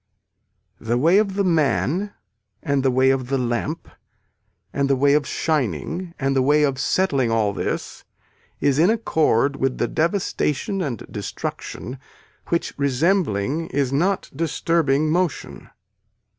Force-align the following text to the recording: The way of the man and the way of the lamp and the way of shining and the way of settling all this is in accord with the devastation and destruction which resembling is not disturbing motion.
The 0.79 0.97
way 0.97 1.19
of 1.19 1.35
the 1.35 1.43
man 1.43 2.11
and 2.63 2.81
the 2.81 2.89
way 2.89 3.11
of 3.11 3.27
the 3.27 3.37
lamp 3.37 3.87
and 4.73 4.89
the 4.89 4.95
way 4.95 5.13
of 5.13 5.27
shining 5.27 6.15
and 6.17 6.35
the 6.35 6.41
way 6.41 6.63
of 6.63 6.79
settling 6.79 7.29
all 7.29 7.53
this 7.53 8.03
is 8.59 8.79
in 8.79 8.89
accord 8.89 9.57
with 9.57 9.77
the 9.77 9.87
devastation 9.87 10.81
and 10.81 11.05
destruction 11.11 11.99
which 12.47 12.73
resembling 12.77 13.67
is 13.67 13.93
not 13.93 14.31
disturbing 14.35 15.11
motion. 15.11 15.69